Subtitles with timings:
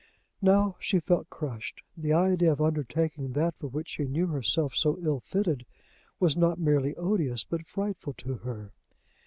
[0.41, 1.83] Now she felt crushed.
[1.95, 5.63] The idea of undertaking that for which she knew herself so ill fitted
[6.19, 8.71] was not merely odious but frightful to her.